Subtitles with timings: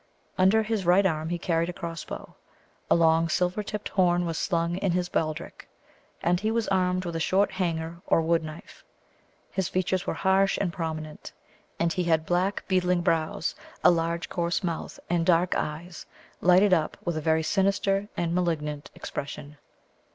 [0.35, 2.33] Under his right arm he carried a crossbow;
[2.89, 5.69] a long silver tipped horn was slung in his baldric;
[6.23, 8.83] and he was armed with a short hanger, or wood knife.
[9.51, 11.33] His features were harsh and prominent;
[11.79, 13.53] and he had black beetling brows,
[13.83, 16.07] a large coarse mouth, and dark eyes,
[16.41, 19.57] lighted up with a very sinister and malignant expression.